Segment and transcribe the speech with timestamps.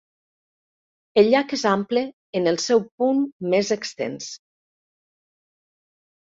[1.21, 2.03] El llac és ample
[2.39, 3.21] en el seu punt
[3.53, 4.31] més extens.